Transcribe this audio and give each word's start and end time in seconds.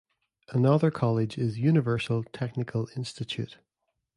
Another 0.49 0.89
college 0.89 1.37
is 1.37 1.59
Universal 1.59 2.23
Technical 2.33 2.89
Institute. 2.97 3.59